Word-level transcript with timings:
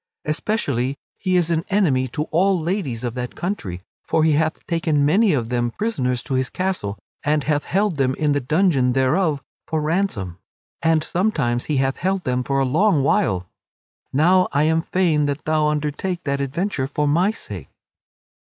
Especially 0.25 0.95
he 1.19 1.35
is 1.35 1.51
an 1.51 1.63
enemy 1.69 2.07
to 2.07 2.23
all 2.31 2.59
ladies 2.59 3.03
of 3.03 3.13
that 3.13 3.35
country, 3.35 3.83
for 4.01 4.23
he 4.23 4.31
hath 4.31 4.65
taken 4.65 5.05
many 5.05 5.31
of 5.31 5.49
them 5.49 5.69
prisoners 5.69 6.23
to 6.23 6.33
his 6.33 6.49
castle 6.49 6.97
and 7.21 7.43
hath 7.43 7.65
held 7.65 7.97
them 7.97 8.15
in 8.15 8.31
the 8.31 8.39
dungeon 8.39 8.93
thereof 8.93 9.43
for 9.67 9.79
ransom; 9.79 10.39
and 10.81 11.03
sometimes 11.03 11.65
he 11.65 11.77
hath 11.77 11.97
held 11.97 12.23
them 12.23 12.43
for 12.43 12.57
a 12.57 12.65
long 12.65 13.03
while. 13.03 13.47
Now 14.11 14.47
I 14.51 14.63
am 14.63 14.81
fain 14.81 15.25
that 15.27 15.45
thou 15.45 15.67
undertake 15.67 16.23
that 16.23 16.41
adventure 16.41 16.87
for 16.87 17.07
my 17.07 17.29
sake." 17.29 17.69